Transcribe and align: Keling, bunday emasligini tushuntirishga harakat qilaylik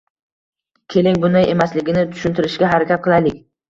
Keling, 0.93 1.21
bunday 1.27 1.47
emasligini 1.53 2.09
tushuntirishga 2.17 2.77
harakat 2.77 3.09
qilaylik 3.09 3.43